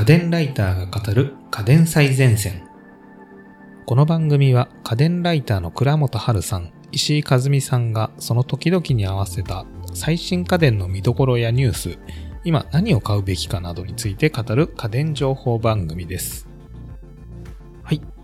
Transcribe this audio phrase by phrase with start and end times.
[0.00, 2.66] 家電ライターが語る家電最前線。
[3.84, 11.98] この番組は家電ライターの倉本春さん、石井和美さんがその時々に合わせた最新家電の見どころやニュース、
[12.44, 16.49] 今何を買うべきかなどについて語る家電情報番組です。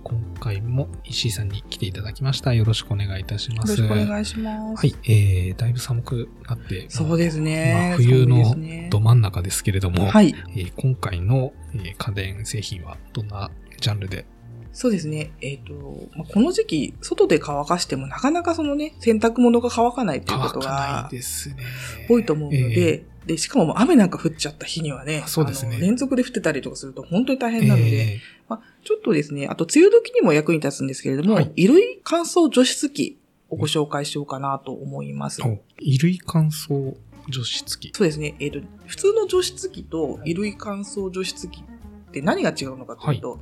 [0.06, 0.16] はい。
[0.16, 2.54] 今回も石井さんに来ていただきました。
[2.54, 3.76] よろしくお願いいたしよろます。
[3.76, 4.86] しくお願いします。
[4.86, 4.94] はい。
[5.04, 7.88] えー、だいぶ寒くなって、そうですね。
[7.90, 8.56] まあ冬の
[8.90, 10.34] ど真ん中ですけれども、はい。
[10.50, 13.50] えー今回の、えー家電製品はどんな
[13.80, 14.26] ジャンルで？
[14.72, 15.32] そうですね。
[15.40, 15.72] えっ、と、
[16.16, 21.56] まあこの時期、外で乾かしてもなかなかそのね、洗濯物が乾かないっていうことがですね。
[22.08, 33.18] 多いと思うので、えで、しかも雨なんか降っちゃった日にはね、そうですね連続で降ってたりとかすると本当に大ー変なので、えまあ、ちょっとですね、あと梅雨時にも役に立つんですけれども、はい衣類乾燥除湿機
[33.50, 35.42] をご紹介しようかなと思います。
[35.42, 35.58] 衣
[36.02, 36.96] 類乾燥
[37.28, 37.90] 除湿機。
[37.94, 38.36] そうですね。
[38.38, 43.40] えっ、と、普通の除湿機と衣類乾燥除湿機って何が違うのかというと、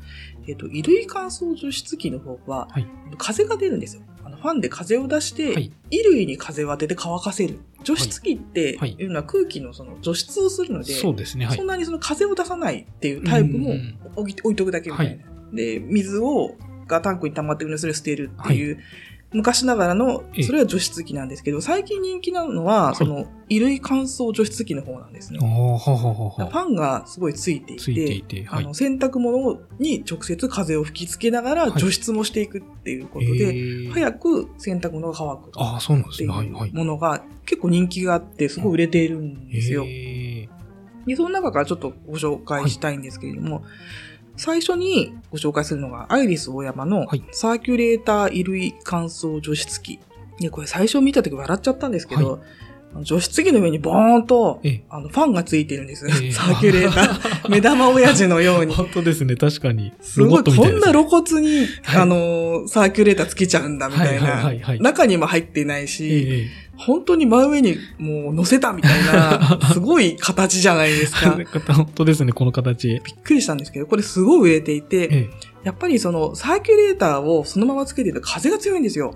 [0.49, 4.03] えっ、と、衣類乾燥除湿機の方は、はい風が出るんですよ。
[4.25, 7.61] あのファンで風を出して、はい衣類に風を当てて乾かせる。
[7.85, 11.47] 除湿機ってはいいうのは空気のその除湿をするので、そうですね。
[11.47, 11.67] はいそん。
[11.67, 13.75] なにその風を出さないっていうタイプも
[14.17, 15.25] 置い置いとくだけみたいな。
[15.53, 18.79] で、水を、がタンクに溜まってるのでそれを捨てるっていう、
[19.35, 25.39] 昔ながらのええ、それは除湿機なんですけど、最近人気なのは、いその、衣類乾燥除湿機の方なんですね。
[25.41, 26.51] はははフは。
[26.51, 28.75] ァンがすごいついていて、ついていて、はいあの。
[28.75, 36.73] 洗濯物に直接風を吹きつけながらはい除湿もしていくっていうことえで、ー早く洗濯物が乾くっていうい。
[36.73, 39.85] ものが結構人気があって、すごい売れているんですよ。
[39.87, 40.49] え
[41.07, 43.63] で、その中からちょっとご紹介したいんですけれども、
[44.37, 49.99] 最初にご紹介するのが、アイリスオーヤマのはいサーキュレーター衣類乾燥除湿機。
[50.41, 52.41] で、これ最初見た時笑っちゃったんですけど、
[52.93, 56.07] あの除湿機の上にボーンとええあのファンがついてるんです。
[56.09, 57.49] ええサーキュレーター。
[57.51, 58.65] 目玉親父のようー。
[58.65, 58.75] に。
[58.75, 59.37] 本当ですね。
[59.37, 59.93] 確かに。
[60.01, 64.75] すごい、こんなロ露骨に、はいあの、サーキュレーターつけちゃうんだみたいはいはいはいはな。
[64.75, 71.37] い中にも入ってないし、え本当に真上にもう乗せたみたいな、 すごい形じゃないですか。
[71.39, 72.33] え 本当ですね。
[72.33, 72.89] この形。
[72.89, 75.31] びっくりしたんですけど、これすごい売れていて、ええ。
[75.65, 79.15] やっぱりそのサーキュレーターをそのままつけてると風が強いんですよ。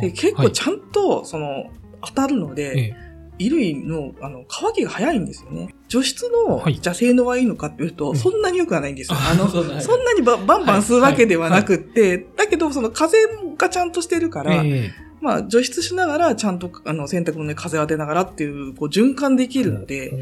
[0.00, 1.70] で、結構ちゃんとその
[2.04, 5.74] 当たるので、はいえ衣類のあの乾きが早いんですよね。
[5.88, 9.16] 除湿の、はいじゃあ性能はいいのかっていうと、うんそんなに良くはないんですよ。
[9.18, 9.68] あ あの、そん
[10.04, 13.18] なにばバンバン吸うわけではなくって、だけどその風
[13.56, 14.92] がちゃんとしてるから、え
[15.22, 20.12] まあ除湿しながらちゃんとあの洗濯物に風を当てながらっていう、こう循環できるので、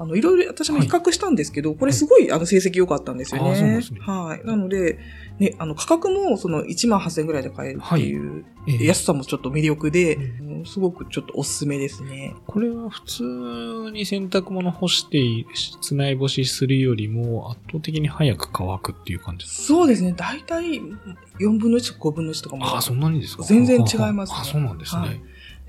[0.00, 3.50] あの、いろいろ私も比較したんですけど、これすごい、あの、成績良かったんですよね。
[3.50, 4.46] あそうなんですねはい。
[4.46, 4.98] なので、
[5.38, 12.34] ね、あの、価格も、その、1万8000円ぐらいで買えるっていう、ええ安さもちょっと魅力で、うんうんすごくちょっとおすすめですね。
[12.46, 13.22] これは普通
[13.92, 15.18] に洗濯物干して、
[15.54, 19.78] 室内干しするよりも圧倒的に早く乾くっていう感じですか？
[19.78, 20.12] そうですね。
[20.12, 20.82] だいたい
[21.40, 22.66] 4分の1とか5分の1とかも。
[22.66, 23.42] ああ、そんなにですか？
[23.44, 25.00] 全然違いますねあそうなんですね。
[25.00, 25.20] はい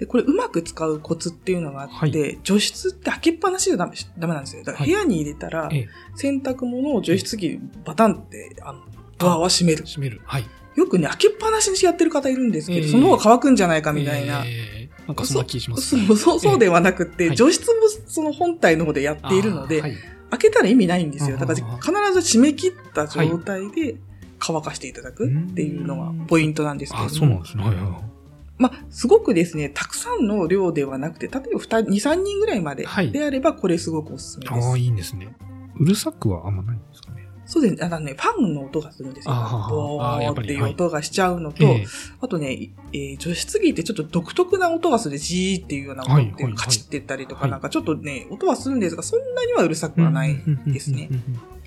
[0.02, 4.64] で、これうまく使うコツっていうのがあって、は除湿って開けっぱなしじゃダメダメなんですよ。
[4.64, 8.82] だからはい部屋に入れたら、ええ洗濯物を除湿機バタンって、あの、
[9.20, 9.86] ドアは閉める。
[9.86, 10.20] 閉める。
[10.26, 10.46] はい。
[10.76, 14.44] よくね、開けっぱなしにしてやってる方いるんですけど、ええその方が乾くんじゃないかみたいな。
[14.44, 16.14] えーなんかそんな気しますそ。
[16.14, 19.98] うそうそうではなくて、はい除湿もその本体の方でやっているので、あーはい
[20.32, 21.38] 開けたら意味ないんですよ。
[21.38, 21.92] だからあ必
[22.22, 23.98] ず締め切った状態で
[24.40, 27.10] 乾かしていただくっていうのがポイントなんですけども。
[27.10, 27.64] そうなんですね。
[27.64, 28.21] はいはいはい。
[28.62, 34.68] まあ、すごくですね、たくさんの量ではなくて、例えば2、2 3人ぐらいまではいであれば、これすごくおすすめです。
[34.68, 35.36] ああ、いいんですね。
[35.80, 37.28] うるさくはあんまないんですかね。
[37.46, 37.82] そうですね。
[37.84, 39.34] あのね、ファンの音がするんですよ。
[39.34, 41.86] ボあーやっていう音がしちゃうのと、ええ
[42.22, 51.10] あとね、えー除湿機ってちょっと独特な音がする、ジーっていうような音はいって、はいカチって言ったりとか、はいなんかちょっとね、音はするんですが、そんなにはうるさくはないですね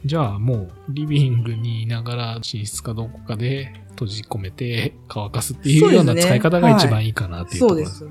[0.04, 8.06] じゃあもう、リビングにいながら寝室かどこかで閉じ込めて乾かすっていうような使い方が一番いいかなっていうところです。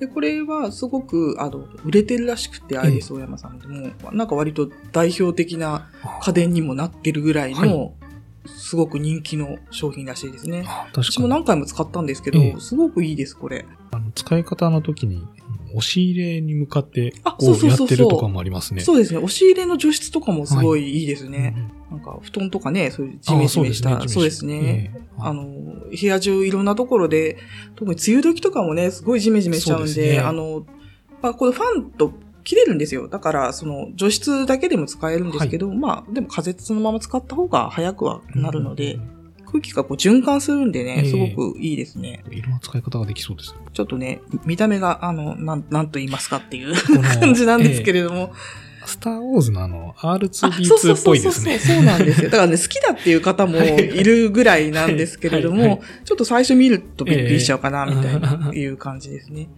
[0.00, 5.88] で、これはすごく、あの、売れてるらしくて、アイリスオーヤマさんでも、なんか割と代表的な
[6.22, 7.94] 家電にもなってるぐらいの、
[8.46, 10.64] すごく人気の商品らしいですね。
[10.92, 11.28] 私も。
[11.28, 13.66] 何回も使ったんですけど、ええすごくいいです、これ。
[13.92, 15.26] あの使い方の時に、
[15.70, 18.80] 押し入れに向かって、あこそうそうそうそううやってるとかもありますね。
[18.82, 19.18] そうですね。
[19.18, 21.54] 押し入れの除湿とかもすごいいいですうんね。
[21.90, 24.92] なんか、布団とかね、そういうジメジメした、そうですね。。
[24.94, 27.36] ええあの、部屋中いろんなところで、
[27.76, 30.64] 特に梅雨時とかもね、すごいジメジメしちゃうんで、ですねあの、
[31.20, 32.12] まあ、これファンと
[32.42, 33.08] 切れるんですよ。
[33.08, 39.19] だから、その、除湿だけでも使えるんですけど、まあ、でも風そのまま使った方が早くはなるので、うん
[39.50, 42.22] 空気がこう循環するんでね、ええすごくいいですね。
[42.30, 43.58] いろんな使い方ができそうですね。
[43.72, 46.74] ちょっとね、見た目が、あの、なん、なんと言いますかっていう
[47.20, 48.32] 感じなんですけれども、
[48.86, 51.58] スターウォーズのあの、あ R2D2 っぽいですね。
[51.58, 52.30] そうそうそうそうなんですよ。
[52.30, 59.48] だからね、好きだっていう方もいるぐらいなんですけれども、はいはいちょっと最初見るとびっくりしちゃうかな、みたいな、いう感じですね。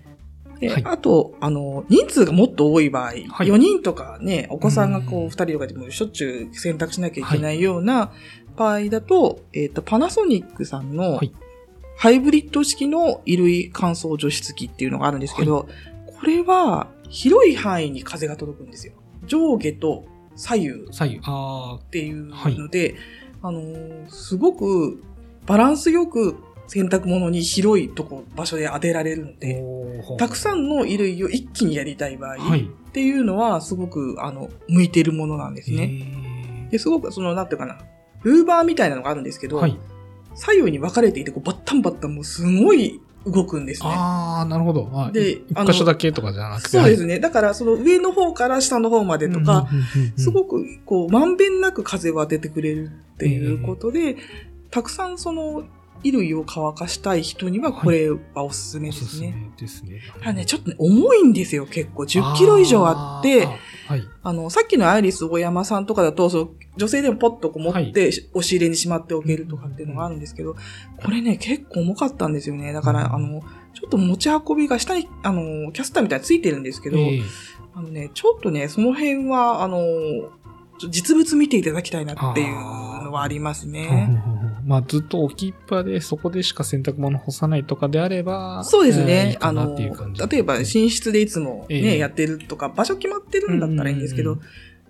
[0.62, 0.82] で、はい。
[0.84, 3.18] あと、あの、人数がもっと多い場合、はい。
[3.18, 5.26] 4人とかね、お子さんがこう、うん。
[5.26, 8.12] 2人とかでもしょっちゅう選択しなきゃいけないような
[8.56, 11.32] 場合だと、えっ、と、パナソニックさんのはい。
[11.96, 15.68] ハイブリッド式の衣類乾燥除湿機っていうのがあるんですけど、
[16.06, 18.94] これは広い範囲に風が届くんですよ。
[19.26, 21.20] 上下と左右左右。
[21.24, 22.94] あっていうので、
[23.42, 25.02] あのーすごく
[25.46, 26.36] バランスよく
[26.72, 32.62] 洗濯物に広いとこ、場所で当てられるのーで、たくさんの衣類を一気にやりたい場合はい。
[32.62, 35.86] っていうのはすごく、あの、向いてるものなんですね。
[35.86, 36.68] ね。
[36.70, 37.78] で、すごく、その、なんていうかな、
[38.22, 39.78] ルーバーみたいなのがあるんですけど、はい。
[40.34, 43.90] 左右に分かれていて、こうバッタンバッタンもうすごい動くんですね。
[43.92, 44.86] ああ、なるほど。
[44.86, 46.68] はいで一箇所だけとかじゃなくて。
[46.70, 47.20] そうですね。
[47.20, 49.68] だから、その上の方から下の方までとか、
[50.16, 54.16] すく、ごく、こう、まんべんなく風を当ててくれるっていうことで、
[54.70, 55.64] たくさんその、
[56.04, 59.10] 衣類を乾かしたい人には、これはおすすめおですね。
[59.10, 60.00] すすめですね。
[60.20, 62.02] ただね、ちょっとね、重いんですよ、結構。
[62.02, 63.46] 10キロ以上あって、
[63.86, 64.02] はい。
[64.22, 70.56] あの、さっきのアイリス大山さんとかだと、そう、女性でもポッとこう持って、はい押し入れにしまっておけるとかっていうのがあるんですけど、
[70.96, 72.72] これね、結構重かったんですよね。
[72.72, 73.42] だから、うんあの、
[73.74, 77.22] ちょっと持ち運びが下に、あの、キャスターみたいについてるんですけど、ええ
[77.74, 79.80] あのね、ちょっとね、その辺は、あの、
[80.90, 84.22] 実物見ていただきたいなっていうのはありますね。
[84.64, 89.36] まあ、ずっと置きっぱで、そこでしか洗濯物干さないとかであれば、そうですえーいねい。
[89.40, 91.98] あの、例えば寝室でいつもね、ええ。
[91.98, 94.38] やってるとか、場所決まってるんだったらいいんですけど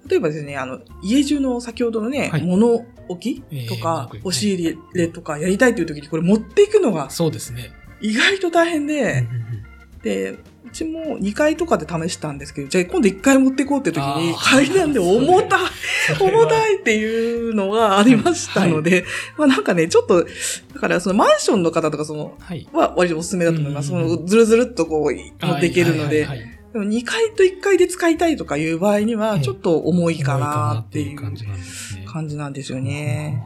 [0.09, 2.43] 例えばですね、あの、家中の先ほどのね、はい。
[2.43, 7.73] 物置とか、押し入れとかやりたいという時にこれ持っていくのがそうですね。
[8.01, 9.72] 意外と大変うんで、うん
[10.03, 10.31] で、
[10.65, 15.61] うちも2階とかで試したんですけど、じゃあ今度1階持っていこうって時に階段で重たい
[16.21, 19.05] 重たいっていうのがありましたので、
[19.37, 22.69] まあなんかね、ちょっと、だからそのマンションの方とかその、はい。
[22.73, 23.89] は割とおすすめだと思います。
[23.89, 32.05] そのずるずるっとこう持っていけるので、はいはいはいはいでも2階と1階で使いたいとかいう場合にえは、えちょっと重いかなっていう感じなんですね。
[32.07, 33.45] 感じなんですよね。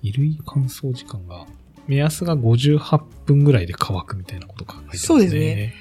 [0.00, 1.46] 衣類乾燥時間が、
[1.86, 4.98] 目安が58分ぐらいで乾くみたいなことが書いてますね。
[5.06, 5.74] そうですね。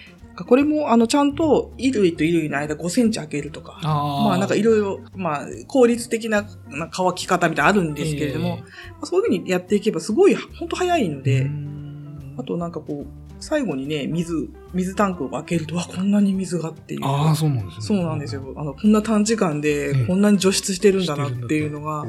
[0.44, 4.26] これも、あの、ちゃんと衣類と衣類の間5センチ開けるとか、ああ。
[4.26, 8.62] まあなんかいろいろ、まあ効率的なな乾き方みたいなのあるんですけれども、え
[8.92, 13.08] まあそういうふうにやっていけばすごい、本当早いのえで、うんあとなんかこう、
[13.40, 17.00] 最後にね、水、水タンクを開けると、わ、こんなに水がっていう。
[17.06, 17.82] ああ、そうなんですね。
[17.82, 18.54] そうなんですよ。
[18.58, 22.06] あの、こんな短時間えでえこんなに除湿してるんだなっていうのが、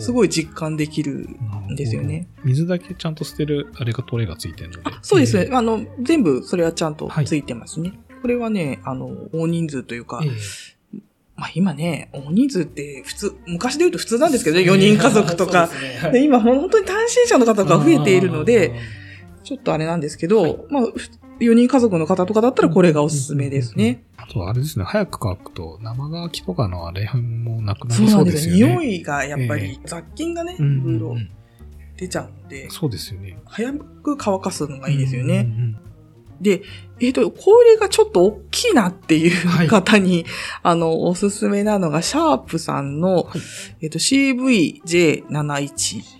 [0.00, 1.28] すごいい実感できる
[1.70, 2.26] んですよね。。
[2.44, 4.80] 水だけちゃんと捨てる、あれがトレがついてるので。
[4.84, 5.44] あそうですね。
[5.44, 7.92] ええあの、全部それはちゃんとついてますね。
[8.20, 10.28] これはね、あの、大人数というか、え
[11.36, 15.70] まあ今ね、大人数って普通、昔で言うと普通なんですけどね、4人家族とか。
[16.12, 18.74] で今本当に単身者の方が増えているので、、
[19.48, 20.82] ちょっとあれなんですけど、はいまあ、
[21.40, 24.04] 4人家族の方とかだったらこれがおすすめですね。
[24.18, 28.36] あとあれですね、早く乾くと生乾きとかのあれもなくなそうりそうなんでよ。
[28.36, 28.76] ですすよね。
[28.76, 31.30] 匂いがやっぱえり雑菌がね、いうんろいろうん
[31.96, 33.38] 出ちゃうので、そうですよね。
[33.46, 35.38] 早く乾かすのがいいですよね。
[35.38, 35.78] うんうん
[36.40, 36.62] で、
[37.00, 40.24] えっ、と、これがちょっと大きいなっていはいう方に、
[40.62, 43.24] あの、おすすめなのが、シャープさんの、はい
[43.80, 46.17] えっ、と、CVJ71。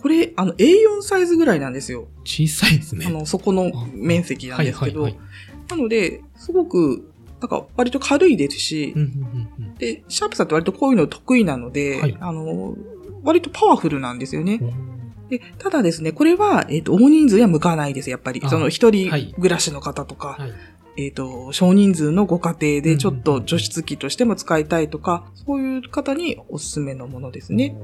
[0.00, 2.08] これ、あの、A4 サイズぐらいなんですよ。
[2.24, 3.06] 小さいですね。
[3.06, 5.20] あの、そこの面積なんですけど、はいはい
[5.68, 12.74] なので、すごく、なんか、割と軽いですし、うんうんうんで、シャープさんって割とこういうの得意なので、はいあの、
[13.22, 14.58] 割とパワフルなんですよね。
[14.60, 18.40] うんで、ただですね、これは、えっ、と、大人数には向かないです、やっぱり。
[18.42, 20.52] あその一人はい暮らしの方とか、はい。
[20.98, 27.76] えっ、と、少人数のご家庭でちょっと除湿機としても使いたいとか、そういう方におすすめのものですね。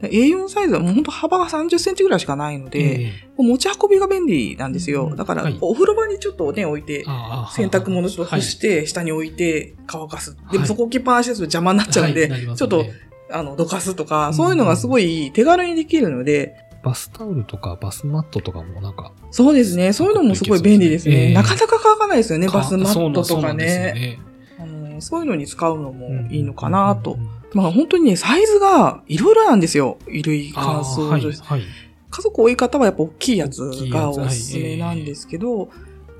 [0.00, 5.08] で A4 サイズはもう本当幅が30センチぐらいしかないので、えもう持ち運びが便利なんですよ。
[5.08, 5.58] うんだから、はい。
[5.60, 10.34] お風呂場にちょっとね、置いて、あ洗濯物ちょっと干して、下に置いて乾かす。
[10.50, 12.86] でもそこ置きっぱなしですと邪魔になっちゃうんで、ちょっと、
[13.30, 19.92] あの、どかすとか、そういうのがすごい手軽にできるので、バスタオルとかバスマットとかもなんか、そうですね。
[19.92, 21.28] そういうのもすごい便利ですね。
[21.28, 23.50] ええなかなか乾かないですよね、バスマットとかそう。
[23.50, 27.18] あのそういうのに使うのもうんいいのかなと
[27.52, 29.98] まあ本当にね、サイズがいろいろなんですよ。
[30.06, 31.62] 衣類乾あーはいはい。
[32.10, 35.68] 家族多い方はやっぱ大きいやつがおすすめなんですけど、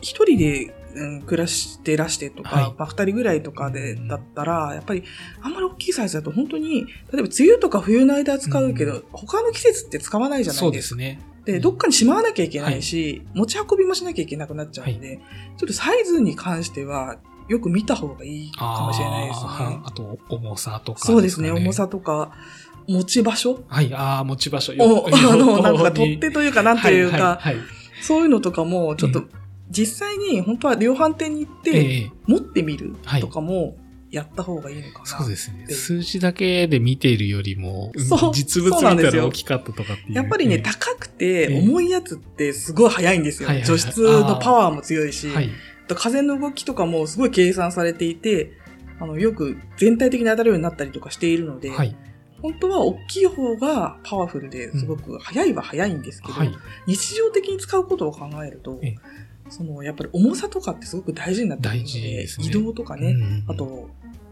[0.01, 5.05] 一人で、うん、暮らしてらしてとか、はいまあ二人ぐらいとかでうんだったら、やっぱり
[5.41, 10.81] あんまり大きいサイズだと本当に、例えば梅雨とか冬の間は使うけど、う他の季節って使わないじゃなそいうでか。
[10.81, 11.21] ですすね。
[11.45, 15.21] で、どっかにしまわなきゃいけないし、持ち運びもしなきゃいけなくなっちゃうので、
[15.57, 17.17] ちょっとサイズに関しては、
[17.49, 19.49] よく見た方がいいかもしれないですね。
[19.85, 21.73] あと、重さとか、そうですね、重。
[21.73, 22.33] さとか、
[22.87, 23.65] 持ち場所？
[23.69, 24.73] はい、ああ、持ち場所。
[24.79, 27.65] を、あの、なんか取っ手というか、なんというか、はいはいはい
[28.03, 29.25] そういうのとかも、ちょっえと、
[29.71, 33.77] 実際に本当は量販店に行って、ええ持ってみるとかも、
[34.11, 35.07] やった方がいいのかな。
[35.07, 35.67] そうですね。
[35.67, 37.93] で数字だけで見ているよりも、
[38.33, 40.15] 実物見たら大きかったとかっていう。
[40.15, 43.49] やっぱりね、え高くえて重いやつってすごい速いんですよ。
[43.65, 45.51] 除湿のパワーも強いし、えはい。
[45.89, 48.53] 風の動きとかもすごい計算されていて、
[48.99, 51.97] あの、よく全体的に当たるようになったりとかしているので、はい。
[52.43, 56.53] 本当は大きい方がパワフルですごく速いは速いんですけど、はい。
[56.87, 58.97] 日常的に使うことを考えるとええ、
[59.51, 63.91] その、やっぱり重さとかってすごく大事になってくるのですね移動とかね、うんあ、と、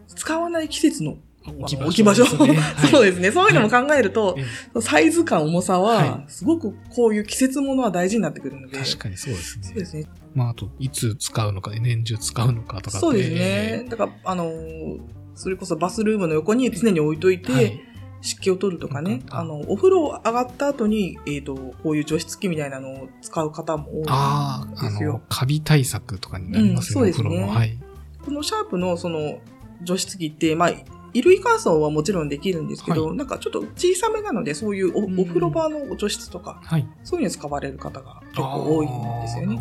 [0.09, 2.25] 使わない季節の置置き場所。
[2.91, 3.31] そうですね。
[3.31, 4.37] そういうのも考えると、
[4.77, 8.79] えサイズ感、重さはは、すごくこういう季節ものは大事になってくるので。
[8.79, 9.65] え確かにそうですね。
[9.65, 10.05] そうですね。
[10.35, 13.87] まあ、あと、いつ使うのか、年中使うのかとかそうですね。
[13.89, 15.01] だから、あのー
[15.39, 17.81] それこそバスルームの横に常に置いといて、はい
[18.21, 25.23] 湿気を取るとかね、うんあの、お風呂上がった後に、えっ、と、こういう除湿機みたいなのを使う方も多いんああ、あですよの、。
[25.29, 27.45] カビ対策とかになりますよね、うんそうですね。
[27.45, 27.79] はい。
[28.25, 29.39] このシャープのその
[29.83, 36.87] 除湿機って、まあ、衣類乾燥はもちろんできるんですけど、はなんかちょっと小さめなので、そういうお,、うんお風呂場の除湿とか、はい。
[37.05, 39.61] そういうのに使われる方が結構多いんですよね。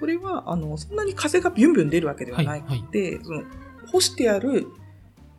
[0.00, 3.44] これは、あの、そんなに風がビュンビュン出るわけではなくて、その、
[3.90, 4.66] 干してある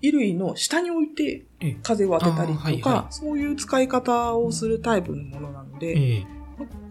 [0.04, 1.78] 衣類の下に置いてええ。
[1.82, 6.28] 風を当てたりとか、はいはそういう使い方をするタイプのものなので、ええ。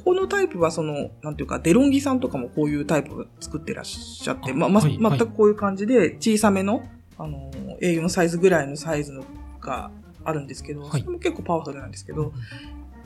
[0.05, 6.83] このタイプはその、なんていうか、デロンギさんとかもこういうタイプを作ってらっしゃって、あまあ、ま、はい全くこういう感じで、小さめの、
[7.19, 7.51] あの、
[7.81, 9.25] A4 サイズぐらいのサイズの
[9.61, 9.91] が
[10.25, 11.01] あるんですけど、はい。
[11.03, 12.33] それも結構パワフルなんですけど、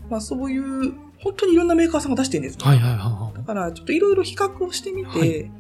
[0.09, 2.65] まあそういう、本当にいろんなメーカーさんが出してるんですね。
[2.65, 3.37] はいはいはいはい。
[3.37, 3.43] だ。
[3.43, 5.51] から、ちょっといろいろ比較をしてみて、はい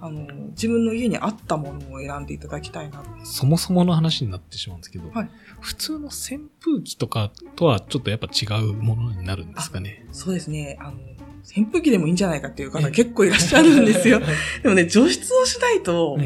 [0.00, 3.02] あの、自分の家に合ったものを選んでいただきたいな。
[3.24, 10.04] そもそもの話になってしまうんですけど、はい普通の扇風機とかとはちょっとやっぱ違うものになるんですかね？
[10.12, 10.98] そうですね、あの、
[11.42, 14.20] 扇風機でもいいんじゃないかっていう方ええ結構いらっしゃるんですよ。
[14.62, 16.18] でもね、除湿をしないと、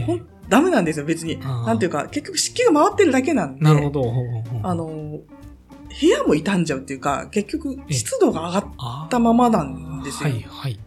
[0.48, 1.38] ダメなんですよ、別に。
[1.38, 3.60] なんていうか、結局湿気が回ってるだけなんで。
[3.62, 4.02] なるほど。
[4.02, 4.12] ほう
[4.48, 8.66] ほうあの、部屋も傷んじゃうっていうか、結局ええ湿度が上が
[9.06, 10.30] ったままなんですよ。
[10.30, 10.80] はいはい。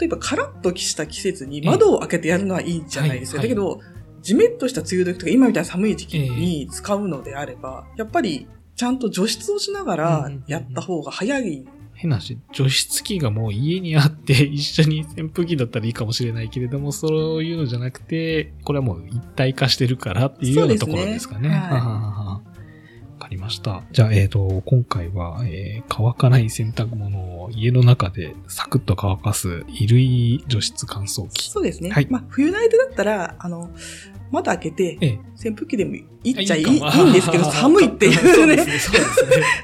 [0.00, 3.38] 例えば、カラッとした季節に窓を開けてやるのはいいんじゃないですか。
[3.38, 3.80] はいだけど、
[4.22, 11.64] ジメッとした梅雨時とか、今みたいな寒い時期に使うのであれば、やっぱり、ちゃんと除湿をしながらうんやった方が早い。
[11.94, 21.40] 変な話、除湿機がもう家にあって一緒に扇風機だったらいいかもしれないけれども、そういうのじゃなくて、これはもう一体化してるからっていうようなところですかね。
[21.40, 22.19] そうですねは
[23.30, 23.82] りました。
[23.92, 31.50] じゃあ、えっ、と、今回は、えー乾かない洗濯物を家の中でサクッと乾かす衣類除湿乾燥機。
[31.50, 31.90] そうですね。
[31.90, 32.06] はい。
[32.10, 33.70] まあ、冬の間だったら、あの、
[34.30, 35.18] 窓開けて、ええ。
[35.48, 38.64] 扇風機でもいいっちゃいいいんですけど、 寒いっていうね。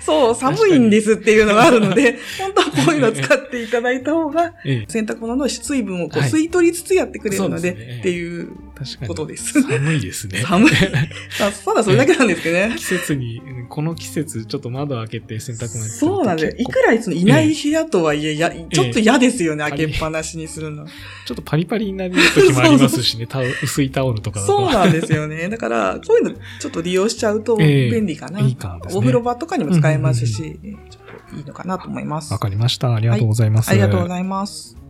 [0.01, 9.09] そう寒いんですっていうのがあるので、本当はこういうのを使っていただいた方が、ええ、洗濯物の水分をこうはい吸い取りつつやってくれるので、っていう確かに。
[9.09, 9.63] ことです。
[9.63, 10.41] 寒いですね。
[10.41, 10.71] 寒い。
[11.41, 12.75] まあ、ただそれだけなんですけどね。
[12.77, 13.41] 季節に、
[13.71, 20.87] この季節、ちょっと窓開けて洗濯物そうなんですいくらそのいない部屋とはいえ、やちょっと嫌ですよね、ええ開けっぱなしにするの。
[20.87, 23.27] ちょっとパリパリになる時もありますしね、
[23.63, 24.41] 薄いタオルとか。
[24.41, 25.49] そうなんですよね。
[25.49, 28.41] だから、こういうのちょっと利用しちゃうとええ便利かな。
[28.41, 28.79] いいか。
[28.93, 32.33] お風呂場とかにも使えますし、ちょっといいのかなと思います。
[32.33, 32.95] わかりました。
[32.95, 33.71] ありがとうございます。
[33.71, 34.86] ありがとうございます。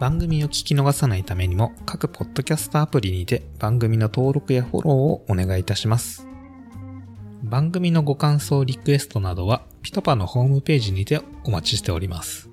[0.00, 6.26] 番組を聞き逃さないためにも、各ポッドキャストアプリにて番組の登録やフォローをお願いいたします。
[7.42, 12.48] 番組のご感想、リクエストなどは、ピトパのホームページにてお待ちしております。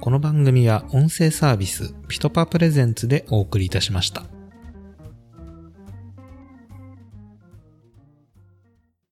[0.00, 4.31] この番組は音声サービス、ピトパプレゼンツでお送りいたしました。